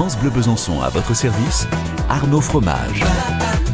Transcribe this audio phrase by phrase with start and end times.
[0.00, 1.68] France Bleu Besançon à votre service,
[2.08, 3.04] Arnaud Fromage.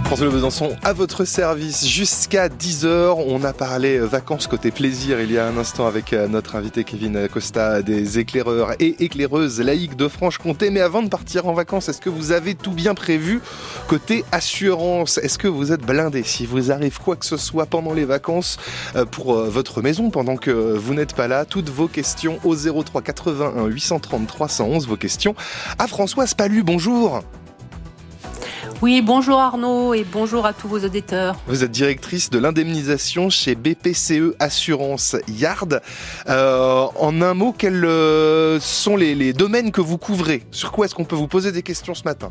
[0.07, 3.17] France Bleu Besançon à votre service jusqu'à 10h.
[3.27, 6.55] On a parlé euh, vacances côté plaisir il y a un instant avec euh, notre
[6.55, 10.71] invité Kevin Costa des éclaireurs et éclaireuses laïques de Franche-Comté.
[10.71, 13.41] Mais avant de partir en vacances, est-ce que vous avez tout bien prévu
[13.89, 15.19] côté assurance?
[15.19, 16.23] Est-ce que vous êtes blindé?
[16.23, 18.59] Si vous arrive quoi que ce soit pendant les vacances
[18.95, 23.03] euh, pour votre maison pendant que vous n'êtes pas là Toutes vos questions au 03
[23.03, 24.87] 81 830 311.
[24.87, 25.35] Vos questions
[25.81, 26.63] à Françoise Palu.
[26.63, 27.25] Bonjour.
[28.83, 31.37] Oui, bonjour Arnaud et bonjour à tous vos auditeurs.
[31.47, 35.81] Vous êtes directrice de l'indemnisation chez BPCE Assurance Yard.
[36.29, 40.43] Euh, en un mot, quels euh, sont les, domaines que vous couvrez?
[40.51, 42.31] Sur quoi est-ce qu'on peut vous poser des questions ce matin?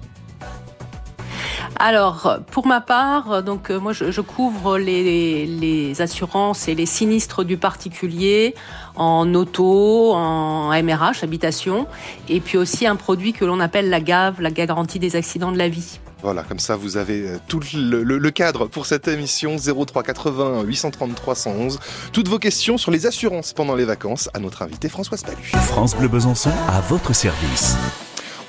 [1.78, 7.58] Alors, pour ma part, donc euh, je, couvre les, les, assurances et les sinistres du
[7.58, 8.54] particulier
[8.96, 11.88] en auto, en MRH, habitation,
[12.30, 15.58] et puis aussi un produit que l'on appelle la GAV, la garantie des accidents de
[15.58, 16.00] la vie.
[16.26, 21.36] Voilà, comme ça vous avez euh, tout le, cadre pour cette émission 03 80 833
[21.36, 21.80] 111.
[22.14, 25.44] Toutes vos questions sur les assurances pendant les vacances à notre invité Françoise Palu.
[25.68, 27.76] France Bleu Besançon à votre service.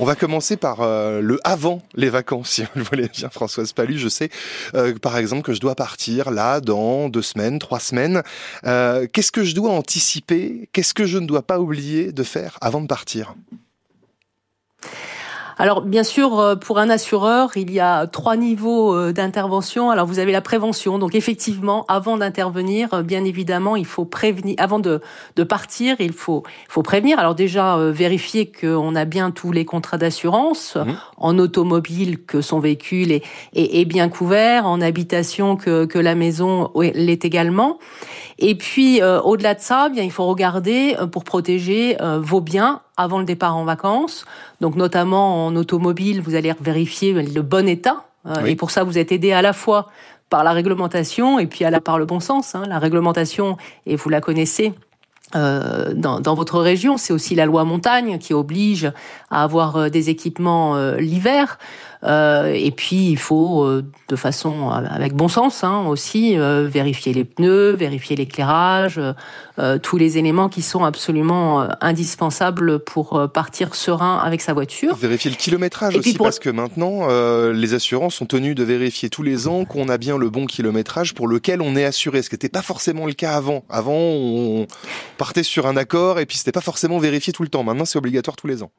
[0.00, 3.74] On va commencer par euh, le avant les vacances, si vous le voulez bien, Françoise
[3.74, 3.98] Palu.
[3.98, 4.30] Je sais,
[4.74, 8.22] euh, par exemple, que je dois partir là dans deux semaines, trois semaines.
[8.62, 10.70] Qu'est-ce que je dois anticiper?
[10.72, 13.34] Qu'est-ce que je ne dois pas oublier de faire avant de partir?
[15.58, 19.90] Alors bien sûr, euh, pour un assureur, il y a trois niveaux euh, d'intervention.
[19.90, 20.98] Alors vous avez la prévention.
[20.98, 24.54] Donc effectivement, avant d'intervenir, euh, bien évidemment, il faut prévenir.
[24.58, 25.00] Avant de,
[25.36, 27.18] de partir, il faut, faut prévenir.
[27.18, 30.92] Alors déjà, vérifier qu'on a bien tous les contrats d'assurance mmh.
[31.16, 33.22] en automobile, que son véhicule est,
[33.54, 37.78] est, est, bien couvert, en habitation, que, que la maison l'est également.
[38.38, 43.25] Et puis, au-delà de ça, bien, il faut regarder pour protéger vos biens avant le
[43.25, 44.25] départ en vacances.
[44.61, 48.05] Donc notamment en automobile, vous allez vérifier le bon état.
[48.27, 49.88] Euh, et pour ça, vous êtes aidé à la fois
[50.30, 52.54] par la réglementation et puis à la par le bon sens.
[52.54, 52.65] Hein.
[52.69, 53.56] La réglementation,
[53.87, 54.75] et vous la connaissez,
[55.34, 58.93] euh, dans, dans, votre région, c'est aussi la loi montagne qui oblige
[59.31, 61.59] à avoir euh, des équipements euh, l'hiver.
[62.06, 67.12] Euh, et puis il faut, euh, de façon avec bon sens hein, aussi, euh, vérifier
[67.12, 69.00] les pneus, vérifier l'éclairage,
[69.83, 74.94] tous les éléments qui sont absolument indispensables pour partir serein avec sa voiture.
[74.97, 77.09] Vérifier le kilométrage aussi, parce que maintenant
[77.53, 81.15] les assurances sont tenues de vérifier tous les ans qu'on a bien le bon kilométrage
[81.15, 83.65] pour lequel on est assuré, ce qui n'était pas forcément le cas avant.
[83.71, 84.67] Avant, on
[85.17, 87.65] partait sur un accord et puis c'était pas forcément vérifié tout le temps.
[87.65, 88.71] Maintenant, c'est obligatoire tous les ans.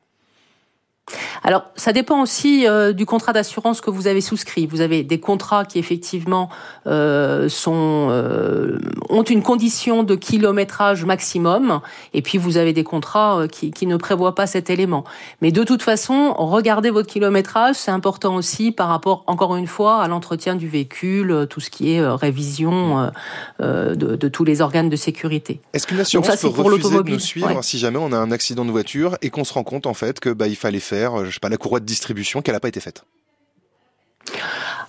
[1.44, 4.66] Alors, ça dépend aussi euh, du contrat d'assurance que vous avez souscrit.
[4.66, 6.50] Vous avez des contrats qui effectivement
[6.86, 11.81] euh, sont euh, ont une condition de kilométrage maximum,
[12.14, 15.03] et puis vous avez des contrats qui, qui, ne prévoient pas cet élément.
[15.42, 20.02] Mais de toute façon, regardez votre kilométrage, c'est important aussi par rapport, encore une fois,
[20.02, 23.12] à l'entretien du véhicule, tout ce qui est révision
[23.59, 25.62] de, de, tous les organes de sécurité.
[25.74, 28.66] Est-ce qu'une assurance ça, peut refuser de nous suivre si jamais on a un accident
[28.66, 31.36] de voiture et qu'on se rend compte en fait que bah, il fallait faire je
[31.36, 33.04] sais pas, la courroie de distribution qu'elle n'a pas été faite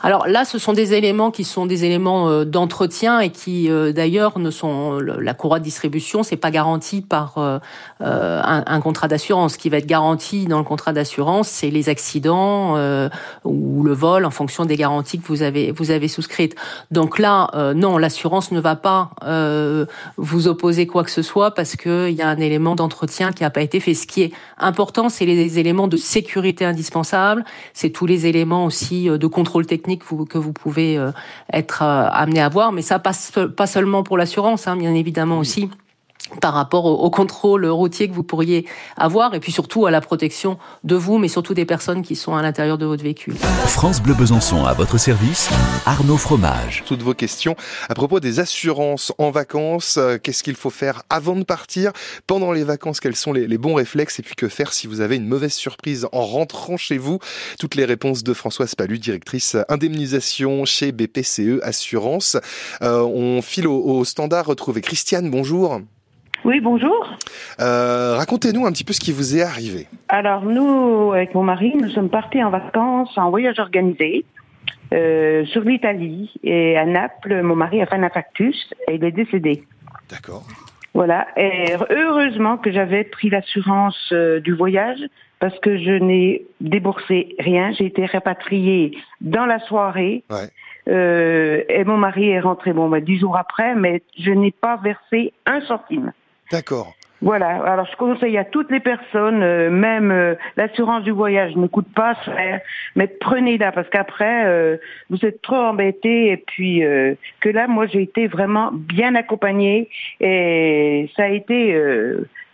[0.01, 3.93] alors là, ce sont des éléments qui sont des éléments euh, d'entretien et qui, euh,
[3.93, 7.59] d'ailleurs, ne sont la courroie de distribution, c'est pas garanti par euh,
[8.01, 9.55] un, contrat d'assurance.
[9.55, 12.77] Ce qui va être garanti dans le contrat d'assurance, c'est les accidents
[13.45, 16.55] ou le vol en fonction des garanties que vous avez vous avez souscrites.
[16.91, 19.11] Donc là, non, l'assurance ne va pas
[20.17, 23.51] vous opposer quoi que ce soit parce qu'il y a un élément d'entretien qui n'a
[23.51, 23.95] pas été fait.
[23.95, 27.45] Ce qui est important, c'est les éléments de sécurité indispensables,
[27.75, 31.11] c'est tous les éléments aussi de contrôle technique que vous, pouvez euh,
[31.53, 32.73] être euh, amené à voir.
[32.73, 35.71] Mais ça passe pas seulement pour l'assurance, hein, bien évidemment aussi
[36.41, 38.67] par rapport au, contrôle routier que vous pourriez
[38.97, 42.37] avoir et puis surtout à la protection de vous, mais surtout des personnes qui sont
[42.37, 43.35] à l'intérieur de votre véhicule.
[43.67, 45.49] France Bleu Besançon à votre service,
[45.87, 46.85] Arnaud Fromage.
[46.87, 47.57] Toutes vos questions
[47.89, 51.93] à propos des assurances en vacances, euh, qu'est-ce qu'il faut faire avant de partir,
[52.27, 54.19] pendant les vacances, quels sont les, les, bons réflexes?
[54.19, 57.19] Et puis que faire si vous avez une mauvaise surprise en rentrant chez vous?
[57.59, 62.37] Toutes les réponses de Françoise Palu, directrice indemnisation chez BPCE Assurance.
[62.83, 65.81] Euh, on file au, au standard retrouver Christiane, bonjour.
[66.45, 67.17] Oui, bonjour.
[67.61, 69.87] Euh, racontez-nous un petit peu ce qui vous est arrivé.
[70.09, 74.25] Alors, nous, avec mon mari, nous sommes partis en vacances, en voyage organisé,
[74.93, 76.33] euh, sur l'Italie.
[76.45, 79.65] Et à Naples, mon mari a fait un infarctus et il est décédé.
[80.11, 80.47] D'accord.
[80.95, 81.27] Voilà.
[81.37, 85.01] Et heureusement que j'avais pris l'assurance euh, du voyage
[85.41, 87.73] parce que je n'ai déboursé rien.
[87.73, 90.25] J'ai été rapatriée dans la soirée.
[90.31, 90.49] Ouais.
[90.89, 94.77] Euh, et mon mari est rentré bon, bah, dix jours après, mais je n'ai pas
[94.77, 96.13] versé un centime.
[96.51, 96.98] D'accord.
[97.21, 97.65] Voilà.
[97.65, 101.93] Alors je conseille à toutes les personnes, euh, même euh, l'assurance du voyage ne coûte
[101.93, 102.61] pas cher,
[102.95, 104.77] mais prenez-la parce qu'après euh,
[105.11, 106.83] vous êtes trop embêtés et puis
[107.41, 109.89] que là moi j'ai été vraiment bien accompagnée
[110.21, 111.75] et ça a été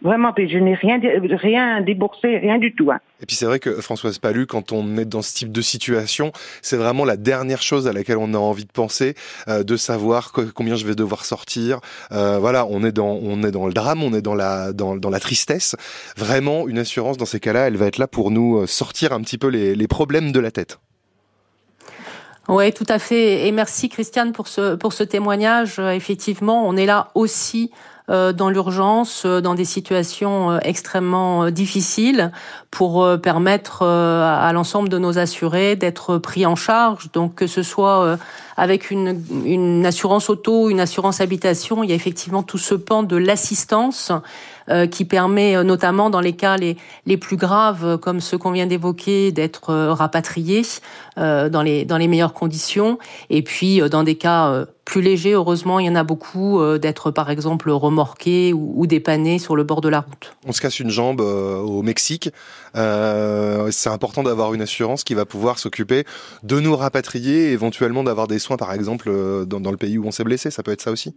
[0.03, 2.91] Vraiment, je n'ai rien, déboursé, rien du tout.
[2.91, 3.01] Hein.
[3.23, 6.31] Et puis c'est vrai que Françoise Palu, quand on est dans ce type de situation,
[6.61, 9.15] c'est vraiment la dernière chose à laquelle on a envie de penser,
[9.49, 11.81] de savoir combien je vais devoir sortir.
[12.11, 15.21] Voilà, on est dans, on est dans le drame, on est dans la, dans, la
[15.21, 15.77] tristesse.
[16.17, 19.21] Vraiment, une assurance dans ces cas-là, elle va être là pour nous euh, sortir un
[19.21, 20.79] petit peu les, problèmes de la tête.
[22.49, 23.47] Oui, tout à fait.
[23.47, 25.79] Et merci Christiane pour ce pour ce témoignage.
[25.79, 27.71] Effectivement, on est là aussi
[28.11, 32.33] euh, dans l'urgence, euh, dans des situations euh, extrêmement difficiles,
[32.71, 37.11] pour permettre à l'ensemble de nos assurés d'être pris en charge.
[37.13, 38.19] Donc que ce soit
[38.57, 43.17] avec une, assurance auto, une assurance habitation, il y a effectivement tout ce pan de
[43.17, 44.13] l'assistance
[44.71, 48.53] euh, qui permet euh, notamment dans les cas les, les plus graves, comme ceux qu'on
[48.53, 50.63] vient d'évoquer, d'être euh, rapatriés
[51.17, 52.99] dans, les, dans les meilleures conditions.
[53.31, 57.31] Et puis dans des cas plus légers, heureusement, il y en a beaucoup, d'être par
[57.31, 60.35] exemple remorqués ou, ou dépannés sur le bord de la route.
[60.45, 62.31] On se casse une jambe au Mexique.
[62.75, 66.05] c'est important d'avoir une assurance qui va pouvoir s'occuper
[66.43, 70.07] de nous rapatrier, éventuellement d'avoir des soins, par exemple, euh, dans, dans le pays où
[70.07, 70.51] on s'est blessé.
[70.51, 71.15] Ça peut être ça aussi?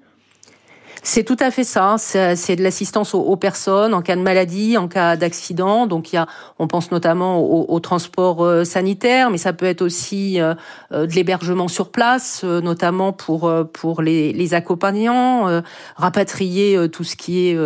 [1.08, 1.96] C'est tout à fait ça.
[1.98, 5.88] C'est de l'assistance aux, personnes en cas de maladie, en cas d'accident.
[5.88, 6.28] Donc il y a,
[6.60, 10.54] on pense notamment au, transport euh, sanitaire, mais ça peut être aussi euh,
[10.92, 15.62] de l'hébergement sur place, notamment pour pour les, les accompagnants,
[15.96, 17.58] rapatrier tout ce qui est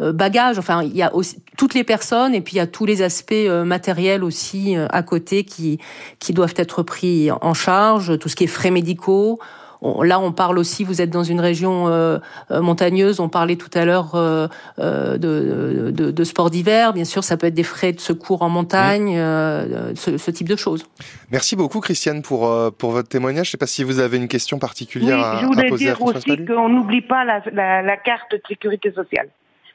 [0.00, 0.58] bagage.
[0.58, 3.02] Enfin, il y a aussi toutes les personnes et puis il y a tous les
[3.02, 3.34] aspects
[3.64, 5.78] matériels aussi à côté qui
[6.18, 8.18] qui doivent être pris en charge.
[8.18, 9.38] Tout ce qui est frais médicaux
[9.82, 12.18] là, on parle aussi, vous êtes dans une région euh,
[12.50, 17.36] euh, montagneuse, on parlait tout à l'heure euh, de, de, sport d'hiver, bien sûr, ça
[17.36, 20.86] peut être des frais de secours en montagne, ce, type de choses.
[21.30, 23.46] Merci beaucoup, Christiane, pour, pour votre témoignage.
[23.46, 26.44] Je ne sais pas si vous avez une question particulière à, je voulais dire aussi
[26.44, 29.28] qu'on n'oublie pas la, carte de sécurité sociale.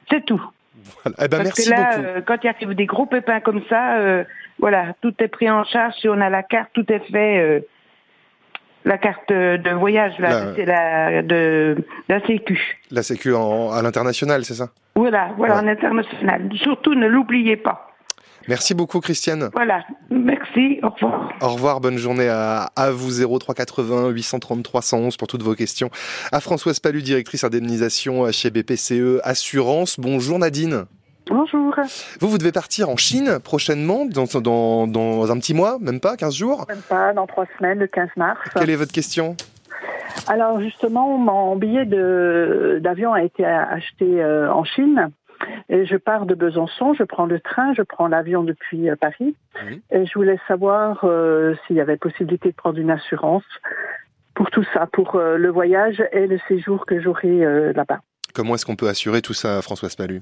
[0.10, 0.42] C'est tout.
[1.06, 4.24] Eh ben, Parce que là, quand il arrive des gros pépins comme ça,
[4.60, 5.94] voilà, tout est pris en charge.
[6.00, 7.64] Si on a la carte, tout est fait
[8.86, 11.76] la carte de voyage, là, c'est la de
[12.10, 12.80] la Sécu.
[12.90, 14.70] La Sécu en, à l'international, c'est ça?
[14.96, 16.50] Voilà, voilà, en international.
[16.56, 17.88] Surtout, ne l'oubliez pas.
[18.48, 19.50] Merci beaucoup, Christiane.
[19.54, 21.32] Voilà, merci, au revoir.
[21.42, 25.92] Au revoir, bonne journée à, à vous, 0380 833 111 pour toutes vos questions.
[26.32, 30.00] À Françoise Palu, directrice indemnisation chez BPCE Assurance.
[30.00, 30.86] Bonjour Nadine.
[31.28, 31.76] Bonjour.
[32.20, 36.18] Vous, vous devez partir en Chine prochainement, dans, dans, dans un petit mois, même pas,
[36.18, 38.40] 15 jours Même pas, dans trois semaines, le 15 mars.
[38.56, 39.36] Quelle est votre question?
[40.28, 45.12] Alors justement, mon billet d'avion a été acheté euh, en Chine.
[45.70, 49.36] Et je pars de Besançon, je prends le train, je prends l'avion depuis euh, Paris.
[49.92, 53.44] Et je voulais savoir euh, s'il y avait possibilité de prendre une assurance
[54.36, 58.00] pour tout ça, pour le voyage et le séjour que j'aurai là-bas.
[58.34, 60.22] Comment est-ce qu'on peut assurer tout ça, Françoise Palu?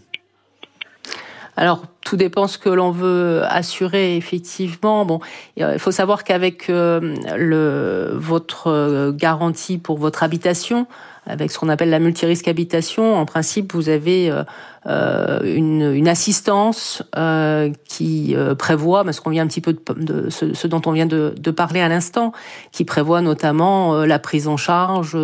[1.60, 5.06] Alors, tout dépend ce que l'on veut assurer effectivement.
[5.06, 5.19] Bon,
[5.57, 10.88] il faut savoir qu'avec euh, le votre euh, garantie pour votre habitation,
[11.25, 14.44] avec ce qu'on appelle la multirisque habitation, en principe, vous avez euh,
[14.88, 20.30] euh, une, une, assistance euh, qui euh, prévoit, parce qu'on vient un petit peu de,
[20.30, 22.31] ce, dont on vient de, parler à l'instant,
[22.71, 25.18] qui prévoit notamment euh, la prise en charge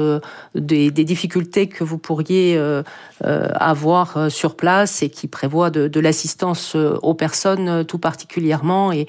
[0.56, 2.60] des, difficultés que vous pourriez
[3.24, 9.08] avoir sur place et qui prévoit de l'assistance aux personnes tout particulièrement et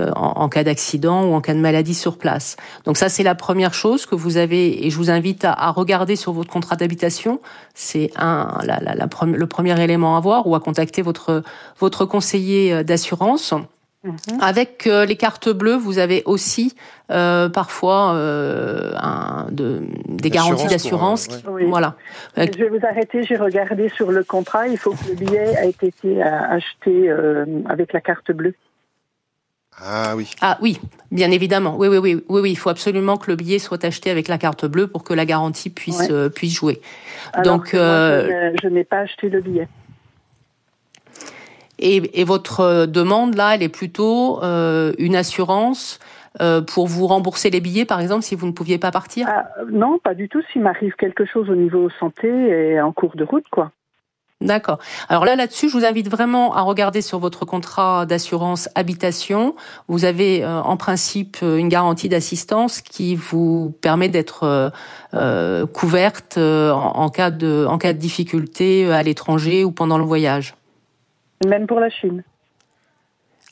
[0.00, 2.56] euh, en, cas d'accident ou en cas de maladie sur place.
[2.84, 6.14] Donc ça, c'est la première chose que vous avez, et je vous invite à, regarder
[6.14, 7.40] sur votre contrat d'habitation.
[7.74, 11.42] C'est le premier élément à voir ou à contacter votre
[11.80, 13.54] votre conseiller euh, d'assurance.
[14.04, 14.14] Mhm.
[14.40, 16.76] Avec euh, les cartes bleues, vous avez aussi
[17.10, 21.28] euh, parfois euh, un, de, des garanties d'assurance.
[21.66, 21.96] Voilà.
[22.36, 23.24] Je vais vous arrêter.
[23.24, 24.68] J'ai regardé sur le contrat.
[24.68, 27.10] Il faut que le billet ait été acheté
[27.68, 28.54] avec la carte bleue.
[29.78, 30.30] Ah oui.
[30.40, 31.76] Ah oui, bien évidemment.
[31.76, 32.50] Oui, oui, oui, oui, oui.
[32.52, 35.26] Il faut absolument que le billet soit acheté avec la carte bleue pour que la
[35.26, 36.80] garantie puisse euh, puisse jouer.
[37.44, 39.68] Donc, euh, je n'ai pas acheté le billet.
[41.78, 45.98] Et, et, votre demande là, elle est plutôt euh, une assurance
[46.40, 49.26] euh, pour vous rembourser les billets, par exemple, si vous ne pouviez pas partir?
[49.28, 50.42] Ah, Non, pas du tout.
[50.52, 53.72] S'il m'arrive quelque chose au niveau santé et en cours de route, quoi.
[54.42, 54.78] D'accord.
[55.08, 59.56] Alors là, là-dessus, je vous invite vraiment à regarder sur votre contrat d'assurance habitation.
[59.88, 64.68] Vous avez euh, en principe une garantie d'assistance qui vous permet d'être euh,
[65.14, 70.04] euh couverte euh, en, cas de en cas de difficulté à l'étranger ou pendant le
[70.04, 70.54] voyage.
[71.44, 72.22] Même pour la Chine.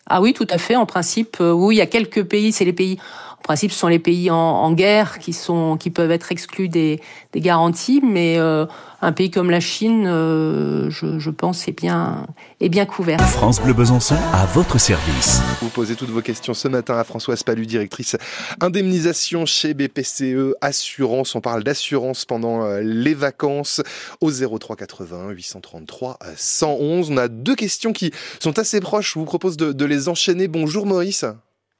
[0.06, 0.76] Ah oui, tout à fait.
[0.76, 2.98] En principe, oui, il y a quelques pays, c'est les pays
[3.44, 6.70] en principe, ce sont les pays en, en, guerre qui sont qui peuvent être exclus
[6.70, 8.64] des, des garanties, mais euh,
[9.04, 12.26] un pays comme la Chine, euh, je, je, pense, est bien
[12.60, 13.20] est bien couvert.
[13.20, 15.42] France Bleu Besançon à votre service.
[15.60, 18.16] Vous posez toutes vos questions ce matin à Françoise Palu, directrice
[18.60, 21.34] indemnisation chez BPCE Assurance.
[21.34, 23.82] On parle d'assurance pendant euh, les vacances
[24.22, 27.10] au 03 80 833 111.
[27.10, 29.12] On a deux questions qui sont assez proches.
[29.14, 30.48] Je vous propose de, de les enchaîner.
[30.48, 31.26] Bonjour Maurice.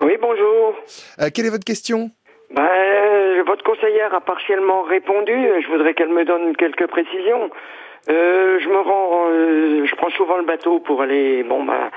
[0.03, 0.75] Oui, bonjour.
[1.21, 2.11] Euh, quelle est votre question?
[3.95, 5.33] Conseillère a partiellement répondu.
[5.63, 7.49] Je voudrais qu'elle me donne quelques précisions.
[8.11, 11.91] Euh, je me rends, euh, je prends souvent le bateau pour aller, bon, bah,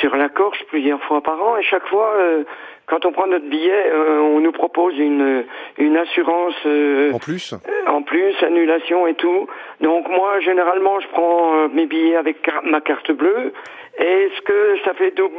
[0.00, 2.44] sur la Corse plusieurs fois par an, et chaque fois, euh,
[2.84, 5.44] quand on prend notre billet, on nous propose une
[5.78, 7.54] une assurance en plus,
[7.86, 9.46] en plus, annulation et tout.
[9.80, 13.52] Donc moi, généralement, je prends mes billets avec ma carte bleue.
[13.96, 15.34] Est-ce que ça fait double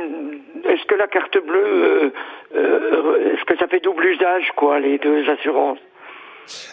[0.65, 2.13] Est-ce que la carte bleue,
[2.55, 5.79] est-ce que ça fait double usage, quoi, les deux assurances?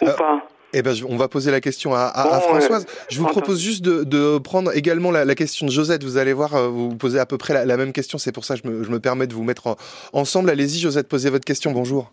[0.01, 2.85] Ou euh, pas eh ben, on va poser la question à, à, à Françoise.
[3.09, 6.03] je vous propose juste de, de prendre également la, la, question de Josette.
[6.03, 8.19] Vous allez voir, vous posez à peu près la, la même question.
[8.19, 9.77] C'est pour ça que je me, je me permets de vous mettre
[10.13, 10.51] ensemble.
[10.51, 11.71] Allez-y, Josette, posez votre question.
[11.71, 12.11] Bonjour.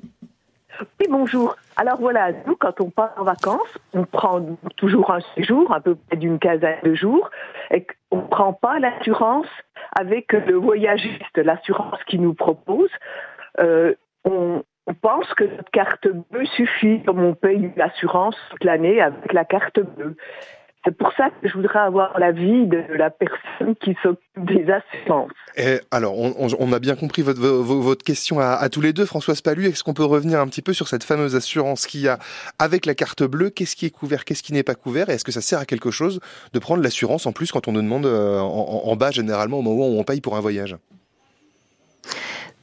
[1.01, 1.57] Oui, bonjour.
[1.77, 4.41] Alors voilà, nous, quand on part en vacances, on prend
[4.77, 7.31] toujours un séjour, à peu près d'une quinzaine de jours,
[7.71, 9.47] et on ne prend pas l'assurance
[9.99, 12.91] avec le voyagiste, l'assurance qu'il nous propose.
[13.61, 13.95] Euh,
[14.25, 19.33] on, on, pense que notre carte bleue suffit, comme on paye l'assurance toute l'année avec
[19.33, 20.17] la carte bleue.
[20.87, 25.33] C'est pour ça que je voudrais avoir l'avis de la personne qui s'occupe des assurances.
[25.57, 29.05] Et alors, on, on, a bien compris votre, votre question à, à, tous les deux.
[29.05, 32.09] Françoise Palu, est-ce qu'on peut revenir un petit peu sur cette fameuse assurance qu'il y
[32.09, 32.21] a
[32.61, 33.51] avec la carte bleue?
[33.51, 35.11] Qu'est-ce qui est couvert, qu'est-ce qui n'est pas couvert?
[35.11, 36.21] Et est-ce que ça sert à quelque chose
[36.53, 39.63] de prendre l'assurance en plus quand on nous demande euh, en, en, bas, généralement, au
[39.63, 40.77] moment où on paye pour un voyage?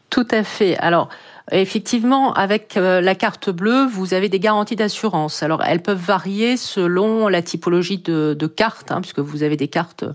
[0.09, 0.77] Tout à fait.
[0.77, 1.09] Alors,
[1.51, 5.43] Effectivement, avec euh, la carte bleue, vous avez des garanties d'assurance.
[5.43, 9.67] Alors, elles peuvent varier selon la typologie de, de carte, hein, puisque vous avez des
[9.67, 10.05] cartes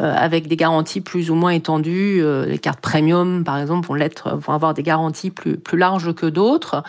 [0.00, 2.20] euh, avec des garanties plus ou moins étendues.
[2.20, 3.96] Euh, les cartes premium, par exemple, vont,
[4.38, 6.82] vont avoir des garanties plus, plus larges que d'autres.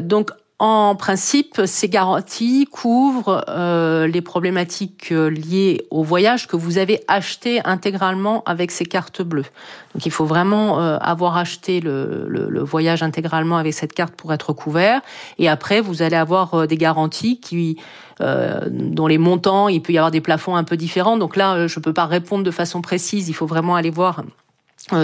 [0.00, 0.30] donc,
[0.64, 7.02] en principe, ces garanties couvrent euh, les problématiques euh, liées au voyage que vous avez
[7.08, 9.46] acheté intégralement avec ces cartes bleues.
[9.92, 14.52] Donc il faut vraiment euh, avoir acheté le, voyage intégralement avec cette carte pour être
[14.52, 15.00] couvert.
[15.40, 17.78] Et après, vous allez avoir des garanties qui
[18.20, 21.16] dont les montants, il peut y avoir des plafonds un peu différents.
[21.16, 23.28] Donc là, je ne peux pas répondre de façon précise.
[23.28, 24.22] Il faut vraiment aller voir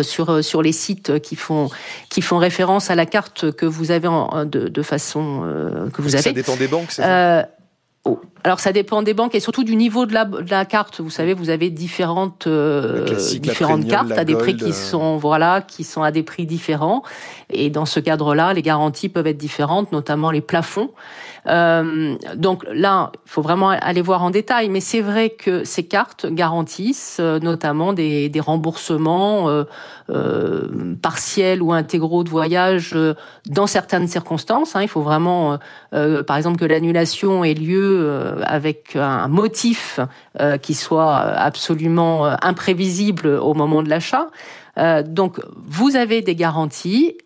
[0.02, 1.70] sur euh, sur les sites qui font
[2.10, 6.02] qui font référence à la carte que vous avez en, de, de façon euh, que
[6.02, 6.22] vous avez.
[6.22, 7.48] Ça dépend des banques, c'est ça?
[8.04, 8.20] Oh.
[8.44, 11.00] Alors ça dépend des banques et surtout du niveau de la, de la carte.
[11.00, 12.48] Vous savez, vous avez différentes
[13.40, 17.02] différentes cartes à des prix qui sont voilà qui sont à des prix différents.
[17.50, 20.90] Et dans ce cadre-là, les garanties peuvent être différentes, notamment les plafonds.
[21.46, 25.86] Euh, donc là, il faut vraiment aller voir en détail, mais c'est vrai que ces
[25.86, 29.64] cartes garantissent euh, notamment des, des remboursements euh,
[30.10, 33.14] euh, partiels ou intégraux de voyage euh,
[33.48, 34.76] dans certaines circonstances.
[34.76, 34.82] Hein.
[34.82, 35.58] Il faut vraiment,
[35.90, 40.00] par exemple, que l'annulation ait lieu avec un motif
[40.62, 44.28] qui soit absolument imprévisible au moment de l'achat.
[45.04, 47.16] donc, vous avez des garanties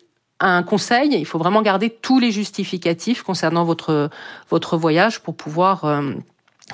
[0.43, 4.09] un conseil, il faut vraiment garder tous les justificatifs concernant votre
[4.49, 6.11] votre voyage pour pouvoir euh,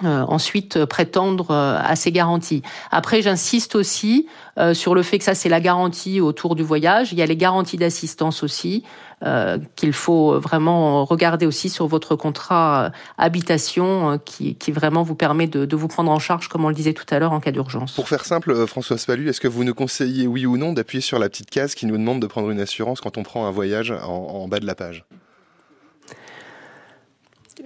[0.04, 2.62] euh, ensuite prétendre euh, à ces garanties.
[2.92, 4.28] Après, j'insiste aussi
[4.58, 7.14] euh, sur le fait que ça, c'est la garantie autour du voyage.
[7.14, 8.84] Il y a les garanties d'assistance aussi
[9.26, 15.16] euh, qu'il faut vraiment regarder aussi sur votre contrat euh, habitation qui, qui, vraiment vous
[15.16, 17.40] permet de, de, vous prendre en charge, comme on le disait tout à l'heure, en
[17.40, 17.94] cas d'urgence.
[17.94, 21.20] Pour faire simple, François Spalu, est-ce que vous nous conseillez, oui ou non, d'appuyer sur
[21.20, 23.92] la petite case qui nous demande de prendre une assurance quand on prend un voyage
[23.92, 25.06] en bas de la page?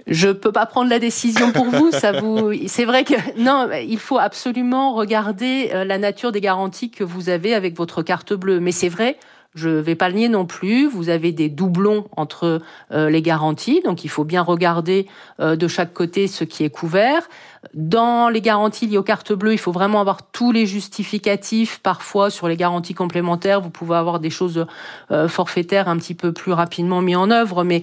[0.06, 1.90] Je peux pas prendre la décision pour vous.
[1.90, 6.90] Ça vous, c'est vrai que non, il faut absolument regarder euh, la nature des garanties
[6.90, 8.60] que vous avez avec votre carte bleue.
[8.60, 9.16] Mais c'est vrai,
[9.54, 10.86] je vais pas le nier non plus.
[10.86, 12.60] Vous avez des doublons entre
[12.92, 15.06] euh, les garanties, donc il faut bien regarder
[15.40, 17.28] euh, de chaque côté ce qui est couvert.
[17.72, 21.78] Dans les garanties liées aux cartes bleues, il faut vraiment avoir tous les justificatifs.
[21.82, 24.66] Parfois, sur les garanties complémentaires, vous pouvez avoir des choses
[25.12, 27.82] euh, forfaitaires un petit peu plus rapidement mis en œuvre, mais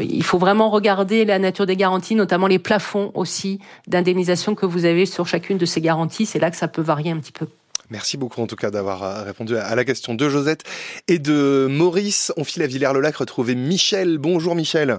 [0.00, 4.84] il faut vraiment regarder la nature des garanties, notamment les plafonds aussi d'indemnisation que vous
[4.84, 6.26] avez sur chacune de ces garanties.
[6.26, 7.46] C'est là que ça peut varier un petit peu.
[7.90, 10.64] Merci beaucoup en tout cas d'avoir euh, répondu à la question de Josette
[11.08, 12.32] et de Maurice.
[12.36, 14.18] On file à Villers-le-Lac retrouver Michel.
[14.18, 14.98] Bonjour Michel.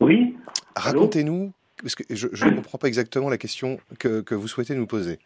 [0.00, 0.36] Oui.
[0.76, 4.86] Racontez-nous, parce que je ne comprends pas exactement la question que, que vous souhaitez nous
[4.86, 5.18] poser.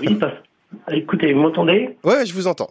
[0.00, 0.18] oui,
[0.90, 1.96] écoutez, vous m'entendez?
[2.04, 2.70] Oui, je vous entends.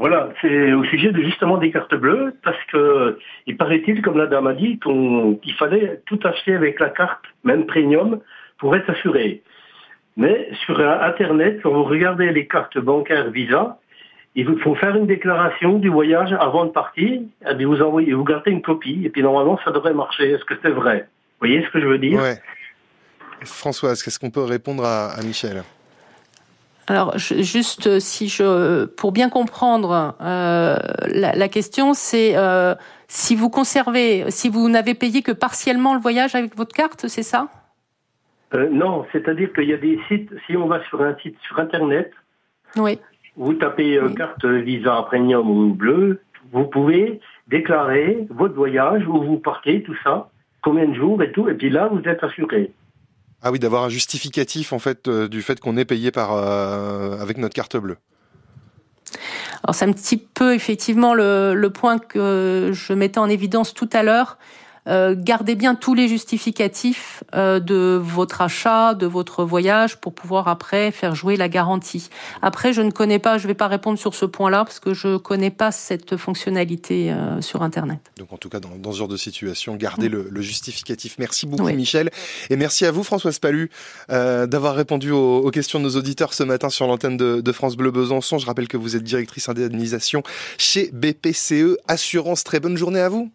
[0.00, 4.26] Voilà, c'est au sujet de justement des cartes bleues, parce que il paraît-il, comme la
[4.26, 8.18] dame a dit, qu'il fallait tout acheter avec la carte, même premium,
[8.58, 9.42] pour être assuré.
[10.16, 13.78] Mais sur Internet, quand vous regardez les cartes bancaires Visa,
[14.34, 18.52] il faut faire une déclaration du voyage avant de partir, et vous envoyez, vous gardez
[18.52, 20.30] une copie, et puis normalement ça devrait marcher.
[20.30, 21.08] Est-ce que c'est vrai?
[21.40, 22.20] Vous voyez ce que je veux dire?
[23.44, 25.62] Françoise, qu'est-ce qu'on peut répondre à Michel?
[26.90, 30.74] Alors, juste euh, si je, pour bien comprendre euh,
[31.06, 32.74] la, question, c'est euh,
[33.06, 37.22] si vous conservez, si vous n'avez payé que partiellement le voyage avec votre carte, c'est
[37.22, 37.46] ça?
[38.52, 40.30] Non, c'est-à-dire qu'il y a des sites.
[40.48, 42.10] Si on va sur un site sur Internet,
[42.74, 42.98] oui.
[43.36, 46.20] vous tapez carte Visa Premium ou bleu,
[46.50, 50.28] vous pouvez déclarer votre voyage où vous partez, tout ça,
[50.60, 52.72] combien de jours et tout, et puis là vous êtes assuré.
[53.42, 57.18] Ah oui, d'avoir un justificatif en fait euh, du fait qu'on est payé par euh,
[57.18, 57.96] avec notre carte bleue.
[59.64, 63.88] Alors c'est un petit peu effectivement le, le, point que je mettais en évidence tout
[63.92, 64.38] à l'heure.
[64.86, 70.48] Euh, gardez bien tous les justificatifs euh, de votre achat, de votre voyage, pour pouvoir
[70.48, 72.08] après faire jouer la garantie.
[72.42, 74.94] Après, je ne connais pas, je ne vais pas répondre sur ce point-là, parce que
[74.94, 77.98] je ne connais pas cette fonctionnalité euh, sur Internet.
[78.18, 81.16] Donc en tout cas, dans, dans ce genre de situation, gardez le, le, justificatif.
[81.18, 82.10] Merci beaucoup Michel,
[82.48, 83.70] et merci à vous Françoise Palu
[84.08, 87.76] d'avoir répondu aux, aux, questions de nos auditeurs ce matin sur l'antenne de, de, France
[87.76, 88.38] Bleu Besançon.
[88.38, 90.22] Je rappelle que vous êtes directrice indemnisation
[90.58, 92.44] chez BPCE Assurance.
[92.44, 93.30] Très bonne journée à vous.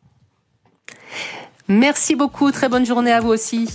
[1.68, 3.68] Merci beaucoup, très bonne journée à vous aussi.